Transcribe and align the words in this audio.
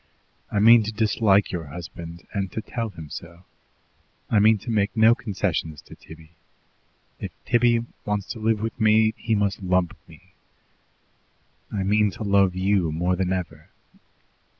I 0.51 0.57
mean 0.57 0.81
to 0.81 0.91
dislike 0.91 1.51
your 1.51 1.65
husband, 1.65 2.25
and 2.33 2.51
to 2.53 2.61
tell 2.63 2.89
him 2.89 3.11
so. 3.11 3.43
I 4.31 4.39
mean 4.39 4.57
to 4.57 4.71
make 4.71 4.97
no 4.97 5.13
concessions 5.13 5.79
to 5.83 5.93
Tibby. 5.95 6.31
If 7.19 7.29
Tibby 7.45 7.85
wants 8.03 8.25
to 8.29 8.39
live 8.39 8.61
with 8.61 8.79
me, 8.81 9.13
he 9.15 9.35
must 9.35 9.61
lump 9.61 9.95
me. 10.07 10.33
I 11.71 11.83
mean 11.83 12.09
to 12.17 12.23
love 12.23 12.55
YOU 12.55 12.91
more 12.91 13.15
than 13.15 13.31
ever. 13.31 13.69